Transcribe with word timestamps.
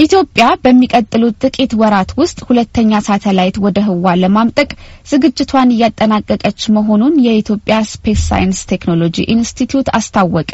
ኢትዮጵያ 0.00 0.44
በሚቀጥሉት 0.62 1.34
ጥቂት 1.44 1.72
ወራት 1.80 2.10
ውስጥ 2.20 2.38
ሁለተኛ 2.48 3.00
ሳተላይት 3.06 3.56
ወደ 3.64 3.78
ህዋ 3.86 4.14
ለማምጠቅ 4.20 4.68
ዝግጅቷን 5.10 5.72
እያጠናቀቀች 5.74 6.60
መሆኑን 6.76 7.14
የኢትዮጵያ 7.26 7.76
ስፔስ 7.90 8.20
ሳይንስ 8.28 8.60
ቴክኖሎጂ 8.72 9.16
ኢንስቲትዩት 9.34 9.88
አስታወቀ። 9.98 10.52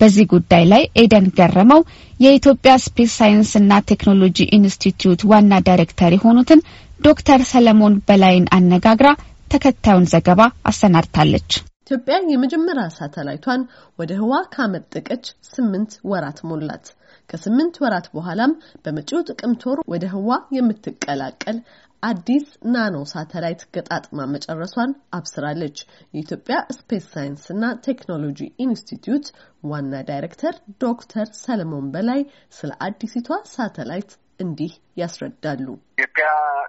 በዚህ 0.00 0.26
ጉዳይ 0.32 0.64
ላይ 0.72 0.82
ኤደን 1.02 1.26
ገረመው 1.38 1.80
የኢትዮጵያ 2.20 2.72
ስፔስ 2.84 3.12
ሳይንስና 3.20 3.78
ቴክኖሎጂ 3.90 4.48
ኢንስቲትዩት 4.58 5.22
ዋና 5.30 5.60
ዳይሬክተር 5.68 6.12
የሆኑትን 6.16 6.60
ዶክተር 7.00 7.40
ሰለሞን 7.52 7.96
በላይን 8.08 8.46
አነጋግራ 8.58 9.08
ተከታዩን 9.50 10.10
ዘገባ 10.12 10.40
አሰናድታለች። 10.64 11.50
ኢትዮጵያ 11.86 12.14
የመጀመሪያ 12.30 12.84
ሳተላይቷን 12.94 13.60
ወደ 13.98 14.12
ህዋ 14.20 14.32
ካመጠቀች 14.54 15.24
ስምንት 15.50 15.92
ወራት 16.10 16.38
ሞላት። 16.48 16.86
ከስምንት 17.30 17.76
ወራት 17.82 18.06
በኋላም 18.14 18.52
በመጪው 18.84 19.20
ጥቅምት 19.28 19.62
ወር 19.68 19.80
ወደ 19.92 20.04
ህዋ 20.14 20.28
የምትቀላቀል 20.56 21.58
አዲስ 22.02 22.44
ናኖ 22.72 22.96
ሳተላይት 23.12 23.62
ገጣጥማ 23.74 24.26
መጨረሷን 24.32 24.90
አብስራለች። 25.16 25.78
የኢትዮጵያ 26.14 26.58
ስፔስ 26.76 27.06
ሳይንስ 27.14 27.44
እና 27.54 27.72
ቴክኖሎጂ 27.86 28.40
ኢንስቲትዩት 28.64 29.28
ዋና 29.70 30.02
ዳይሬክተር 30.10 30.54
ዶክተር 30.84 31.28
ሰለሞን 31.40 31.88
በላይ 31.94 32.22
ስለ 32.58 32.72
አዲሲቷ 32.86 33.40
ሳተላይት 33.54 34.12
እንዲህ 34.40 34.72
ያስረዳሉ። 35.00 35.66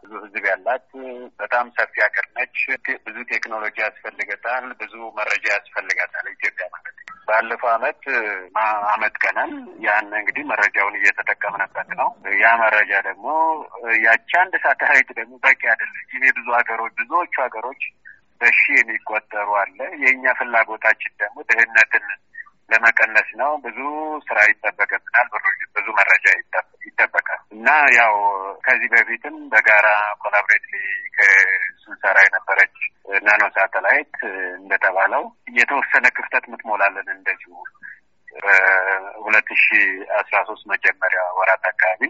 ብዙ 0.08 0.20
ህዝብ 0.24 0.44
ያላት 0.48 0.86
በጣም 1.40 1.66
ሰፊ 1.78 1.94
ሀገር 2.04 2.26
ነች። 2.36 2.58
ብዙ 3.06 3.18
ቴክኖሎጂ 3.32 3.76
ያስፈልገታል። 3.84 4.66
ብዙ 4.82 4.94
መረጃ 5.18 5.46
ያስፈልጋታል 5.56 6.26
ኢትዮጵያ 6.34 6.66
ማለት 6.74 6.94
ባለፈው 7.28 7.70
አመት 7.72 8.04
አመት 8.92 9.16
ቀናል 9.24 9.52
ያን 9.86 10.08
እንግዲህ 10.20 10.44
መረጃውን 10.52 10.98
እየተጠቀምንበት 11.00 11.90
ነው። 12.00 12.10
ያ 12.42 12.54
መረጃ 12.62 13.02
ደግሞ 13.10 13.26
ያቺ 14.06 14.30
አንድ 14.44 14.56
ሳተላይት 14.64 15.10
ደግሞ 15.20 15.34
በቂ 15.46 15.62
አይደለም። 15.74 16.06
ይሄ 16.14 16.32
ብዙ 16.38 16.48
ሀገሮች 16.58 16.94
ብዙዎቹ 17.02 17.36
ሀገሮች 17.46 17.84
በሺ 18.42 18.62
የሚቆጠሩ 18.78 19.50
አለ። 19.62 19.78
የእኛ 20.04 20.34
ፍላጎታችን 20.40 21.14
ደግሞ 21.22 21.38
ድህነትን 21.50 22.08
ለመቀነስ 22.70 23.30
ነው። 23.42 23.52
ብዙ 23.66 23.80
ስራ 24.26 24.40
ይጠበቅብናል። 24.50 25.28
ይጠበቃል 25.28 25.77
እና 27.68 27.78
ያው 27.96 28.14
ከዚህ 28.66 28.90
በፊትም 28.92 29.34
በጋራ 29.52 29.88
collaboratively 30.22 30.76
ስንሰራ 31.16 32.18
የነበረች 32.26 32.76
ናኖ 33.26 33.44
ሳተላይት 33.56 34.14
እንደተባለው 34.60 35.24
የተወሰነ 35.58 36.06
ክፍተት 36.18 36.46
ምትሞላለን 36.52 37.10
እንደዚሁ 37.16 37.52
በሁለት 38.36 39.50
ሺ 39.58 39.80
አስራ 40.20 40.38
ሶስት 40.50 40.64
መጀመሪያ 40.74 41.22
ወራት 41.40 41.66
አካባቢ 41.72 42.02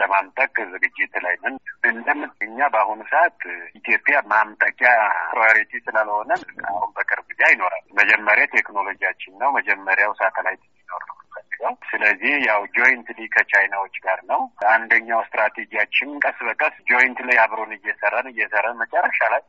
ለማምጠቅ 0.00 0.54
ዝግጅት 0.72 1.16
ላይ 1.24 1.34
ነን። 1.42 1.56
እንደምን 1.84 2.30
እኛ 2.40 2.68
በአሁኑ 2.74 3.00
ሰዓት 3.12 3.40
ኢትዮጵያ 3.74 4.18
ማምጠቂያ 4.32 4.92
priority 5.32 5.82
ስላልሆነ 5.86 6.30
አሁን 6.70 6.92
በቅርብ 6.98 7.26
ጊዜ 7.32 7.42
አይኖራል። 7.48 7.84
መጀመሪያ 8.00 8.46
ቴክኖሎጂያችን 8.56 9.38
ነው። 9.42 9.50
መጀመሪያው 9.58 10.14
ሳተላይት 10.20 10.62
የምንፈልገው። 11.62 11.90
ስለዚህ 11.90 12.32
ያው 12.48 12.60
jointly 12.76 13.18
ከቻይናዎች 13.34 13.94
ጋር 14.04 14.18
ነው። 14.30 14.40
አንደኛው 14.72 15.20
ስትራቴጂያችን 15.26 16.08
ቀስ 16.24 16.38
በቀስ 16.48 16.74
jointly 16.90 17.36
አብረን 17.44 17.72
እየሰራን 17.76 18.28
እየሰራን 18.32 18.80
መጨረሻ 18.82 19.20
ላይ 19.34 19.42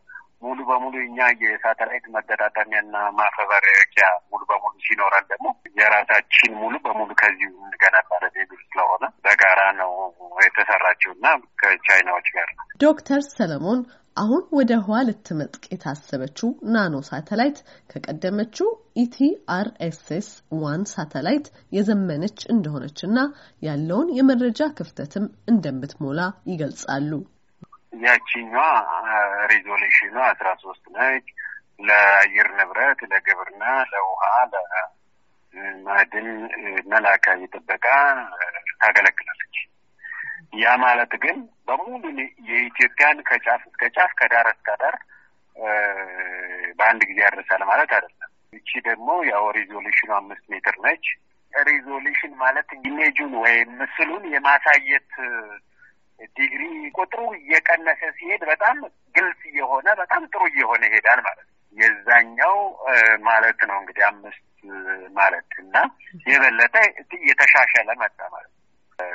ሙሉ 0.43 0.59
በሙሉ 0.69 0.95
እኛ 1.01 1.17
የሳተላይት 1.43 2.05
መገጣጠሚያና 2.15 2.95
ማፈብረኪያ 3.19 4.01
ሙሉ 4.31 4.41
በሙሉ 4.49 4.73
ሲኖረን 4.85 5.25
ደግሞ 5.31 5.45
የራሳችን 5.79 6.51
ሙሉ 6.61 6.73
በሙሉ 6.85 7.09
ከዚሁ 7.21 7.51
እንገነባለን 7.65 8.33
የሚል 8.39 8.61
ስለሆነ 8.65 9.03
በጋራ 9.25 9.61
ነው 9.79 9.91
የተሰራችው 10.45 11.11
እና 11.15 11.27
ከቻይናዎች 11.61 12.27
ጋር 12.35 12.49
ነው። 12.57 12.65
ዶክተር 12.83 13.21
ሰለሞን 13.31 13.81
አሁን 14.17 14.43
ወደ 14.57 14.71
ህዋ 14.83 14.97
ልትመጥቅ 15.07 15.63
የታሰበችው 15.71 16.49
ናኖ 16.73 16.95
ሳተላይት 17.07 17.59
ከቀደመችው 17.89 18.67
ETRSS 18.95 20.27
One 20.59 20.81
ሳተላይት 20.91 21.45
የዘመነች 21.77 22.39
እንደሆነች 22.53 22.99
እና 23.07 23.19
ያለውን 23.61 24.09
የመረጃ 24.17 24.61
ክፍተትም 24.77 25.25
እንደምትሞላ 25.47 26.19
ይገልጻሉ። 26.51 27.11
ያቺኛዋ 28.03 28.65
resolution 29.51 30.00
ኗ 30.00 30.15
አስራ 30.29 30.49
ሶስት 30.63 30.85
ነች። 30.95 31.25
ለአየር 31.79 32.47
ንብረት፣ 32.57 32.99
ለግብርና፣ 33.11 33.63
ለውሃ፣ 33.91 34.23
ለማዕድን 35.53 36.27
እና 36.81 36.91
ለአካባቢ 37.05 37.41
ጥበቃ 37.53 37.85
ታገለግላለች። 38.81 39.55
ያ 40.55 40.75
ማለት 40.83 41.13
ግን 41.23 41.37
በሙሉ 41.67 42.03
የኢትዮጵያን 42.49 43.19
ከጫፍ 43.29 43.61
እስከ 43.69 43.83
ጫፍ 43.95 44.11
ከዳር 44.19 44.47
እስከ 44.53 44.69
ዳር 44.81 44.95
በአንድ 46.79 47.01
ጊዜ 47.09 47.19
ያደርሳል 47.25 47.63
ማለት 47.71 47.91
አይደለም። 47.95 48.22
ይቺ 48.53 48.71
ደግሞ 48.87 49.09
ያው 49.29 49.45
resolution 49.57 50.00
ኑ 50.00 50.09
አምስት 50.17 50.45
ሜትር 50.53 50.75
ነች። 50.85 51.05
resolution 51.53 52.31
ማለት 52.37 52.69
image 52.81 53.10
ኡን 53.10 53.33
ወይም 53.43 53.71
ምስሉን 53.81 54.23
የማሳየት 54.33 55.11
ዲግሪ 56.37 56.61
ቁጥሩ 56.97 57.21
እየቀነሰ 57.39 58.01
ሲሄድ 58.17 58.41
በጣም 58.51 58.77
ግልጽ 59.15 59.41
እየሆነ 59.51 59.87
በጣም 60.01 60.21
ጥሩ 60.31 60.41
እየሆነ 60.51 60.81
ይሄዳል 60.89 61.19
ማለት 61.21 61.45
ነው። 61.45 61.51
የዛኛው 61.77 62.57
ማለት 63.27 63.59
ነው 63.69 63.77
እንግዲህ 63.81 64.03
አምስት 64.09 64.43
ማለት 65.15 65.51
እና 65.63 65.75
የበለጠ 66.27 66.75
እየተሻሻለ 67.19 67.89
መጣ 68.01 68.19
ማለት 68.33 68.49
ነው። 68.49 68.59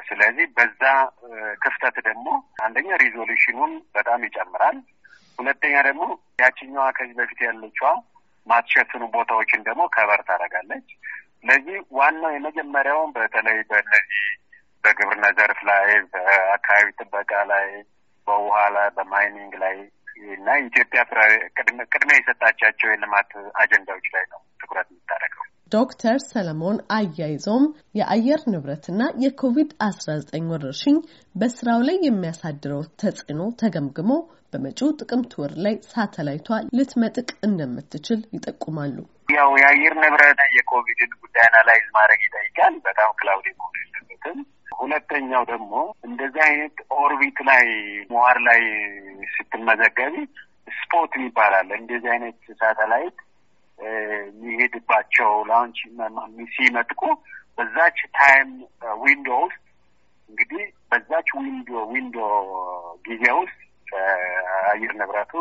ስለዚህ 0.08 0.46
በዛ 0.56 0.82
ክፍተት 1.62 1.96
ደግሞ 2.08 2.28
አንደኛ 2.64 2.88
resolution 3.02 3.52
ኑን 3.52 3.72
በጣም 3.94 4.24
ይጨምራል። 4.26 4.78
ሁለተኛ 5.38 5.74
ደግሞ 5.88 6.04
ያችኛዋ 6.42 6.86
ከዚህ 6.96 7.16
በፊት 7.18 7.40
ያለችዋ 7.46 7.90
ማትሸፍኑ 8.48 9.02
ቦታዎችን 9.14 9.66
ደግሞ 9.68 9.82
ከበር 9.94 10.20
ታደርጋለች። 10.28 10.88
ስለዚህ 11.40 11.76
ዋናው 11.98 12.32
የመጀመሪያውን 12.34 13.10
በተለይ 13.16 13.58
በእነዚህ 13.70 14.24
በግብርና 14.84 15.26
ዘርፍ 15.38 15.60
ላይ፣ 15.68 15.88
በአካባቢ 16.12 16.88
ጥበቃ 16.98 17.32
ላይ፣ 17.52 17.68
በውሃ 18.26 18.58
ላይ፣ 18.76 18.88
በማይኒንግ 18.96 19.54
ላይ 19.62 19.76
እና 20.34 20.48
ኢትዮጵያ 20.62 21.00
ቅድሚያ 21.92 22.16
የሰጣቻቸው 22.18 22.88
የልማት 22.90 23.30
አጀንዳዎች 23.62 24.06
ላይ 24.14 24.24
ነው 24.32 24.40
ትኩረት 24.60 24.88
የምታደርገው። 24.90 25.17
ዶክተር 25.72 26.16
ሰለሞን 26.24 26.76
አያይዘውም 26.96 27.64
የአየር 27.98 28.40
ንብረትና 28.52 29.02
የኮቪድ 29.22 29.70
አስራ 29.86 30.08
ዘጠኝ 30.20 30.44
ወረርሽኝ 30.52 30.96
በስራው 31.34 31.80
ላይ 31.88 31.96
የሚያሳድረው 32.02 32.80
ተጽዕኖ 33.02 33.40
ተገምግሞ 33.62 34.12
በመጪው 34.52 34.94
ጥቅምት 35.00 35.32
ወር 35.40 35.54
ላይ 35.64 35.74
ሳተላይቷ 35.90 36.48
ልትመጥቅ 36.76 37.28
እንደምትችል 37.48 38.20
ይጠቁማሉ። 38.36 38.96
ያው 39.34 39.50
የአየር 39.60 39.94
ንብረት 40.02 40.40
የኮቪድን 40.56 41.12
ጉዳይ 41.22 41.44
analyze 41.48 41.86
ማድረግ 41.98 42.20
ይጠይቃል። 42.26 42.74
በጣም 42.88 43.10
cloud 43.20 43.48
መሆን 43.54 43.76
የለበትም። 43.82 44.38
ሁለተኛው 44.78 45.44
ደግሞ 45.52 45.72
እንደዚህ 46.04 46.42
አይነት 46.48 46.76
orbit 46.98 47.38
ላይ 47.48 47.64
ምህዋር 48.10 48.38
ላይ 48.48 48.60
ስትመዘገብ 49.34 50.14
spot 50.78 51.12
ይባላል። 51.22 51.68
እንደዚህ 51.78 52.10
አይነት 52.14 52.38
ሳተላይት 52.60 53.16
የሚሄድባቸው 53.78 55.32
launch 55.50 55.78
ሲመጥቁ 56.54 57.02
በዛች 57.58 57.98
time 58.16 58.50
window 59.02 59.28
ውስጥ 59.44 59.62
እንግዲህ 60.30 60.62
በዛች 60.90 61.28
window 61.38 61.70
window 61.92 62.18
ጊዜ 63.08 63.24
ውስጥ 63.40 63.58
አየር 64.70 64.92
ንብረቱ 65.00 65.32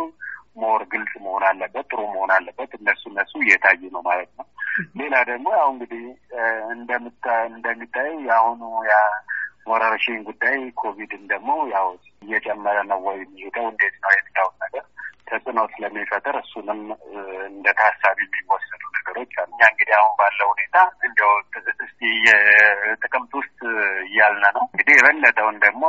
more 0.62 0.82
ግልጽ 0.92 1.12
መሆን 1.24 1.44
አለበት፣ 1.48 1.86
ጥሩ 1.92 2.02
መሆን 2.14 2.32
አለበት። 2.36 2.72
እነሱ 2.78 3.04
እነሱ 3.12 3.34
እየታዩ 3.44 3.82
ነው 3.96 4.02
ማለት 4.08 4.30
ነው። 4.40 4.46
ሌላ 5.00 5.16
ደግሞ 5.30 5.48
ያው 5.58 5.68
እንግዲህ 5.74 6.04
እንደምታ 6.76 7.26
እንደሚታየው 7.50 8.18
የአሁኑ 8.28 8.62
ወረርሽኝ 9.68 10.20
ጉዳይ 10.28 10.58
ኮቪድን 10.82 11.24
ደግሞ 11.32 11.50
ያው 11.74 11.88
እየጨመረ 12.22 12.78
ነው 12.92 13.00
ወይ 13.08 13.18
የሚሄደው 13.22 13.66
እንዴት 13.72 13.96
ነው 13.98 14.10
ተጽዕኖ 15.28 15.60
ስለሚፈጥር 15.74 16.36
እሱንም 16.42 16.82
እንደ 17.50 17.68
ታሳቢ 17.80 18.20
የሚወሰዱ 18.28 18.84
ነገሮች 18.98 19.34
አሉ። 19.40 19.50
እኛ 19.50 19.62
እንግዲህ 19.72 19.96
አሁን 20.00 20.14
ባለው 20.20 20.48
ሁኔታ 20.54 20.78
እንዲያው 21.08 21.32
እስቲ 21.86 22.02
የጥቅምት 22.28 23.34
ውስጥ 23.40 23.60
እያልን 24.08 24.46
ነው 24.58 24.64
እንግዲህ 24.68 24.96
የበለጠውን 24.98 25.58
ደግሞ 25.66 25.84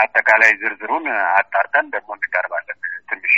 አጠቃላይ 0.00 0.52
ዝርዝሩን 0.62 1.06
አጣርተን 1.38 1.88
ደግሞ 1.96 2.10
እንቀርባለን 2.18 2.78
ትንሽ 3.10 3.36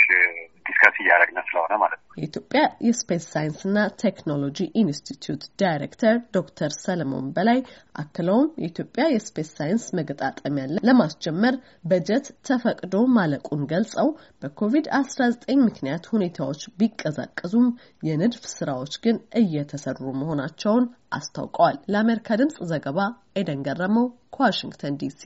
discuss 0.85 0.97
እያደረግን 1.01 1.45
ስለሆነ 1.47 1.73
ማለት 1.81 1.99
ነው። 1.99 2.09
የኢትዮጵያ 2.17 2.61
የ 2.87 2.97
space 2.97 3.23
ሳይንስና 3.33 3.77
ቴክኖሎጂ 4.01 4.57
ኢንስቲትዩት 4.81 5.43
ዳይሬክተር 5.61 6.15
ዶክተር 6.37 6.71
ሰለሞን 6.77 7.27
በላይ 7.35 7.59
አክለውም 8.01 8.47
የኢትዮጵያ 8.63 9.03
የ 9.13 9.23
space 9.23 9.49
ሳይንስ 9.57 9.85
መገጣጠሚያ 9.99 10.65
ለማስጀመር 10.87 11.55
በጀት 11.89 12.27
ተፈቅዶ 12.49 12.95
ማለቁን 13.17 13.63
ገልጸው 13.71 14.09
በኮቪድ 14.43 14.87
አስራ 14.99 15.29
ዘጠኝ 15.35 15.59
ምክንያት 15.63 16.05
ሁኔታዎች 16.13 16.63
ቢቀዛቀዙም 16.79 17.67
የንድፍ 18.03 18.45
ስራዎች 18.55 18.95
ግን 19.05 19.19
እየተሰሩ 19.43 20.01
መሆናቸውን 20.21 20.85
አስታውቀዋል። 21.13 21.79
ለአሜሪካ 21.93 22.37
ድምጽ 22.41 22.59
ዘገባ 22.71 22.99
ኤደን 23.35 23.63
ገረመው 23.67 24.07
ከዋሽንግተን 24.35 24.97
ዲሲ 25.01 25.21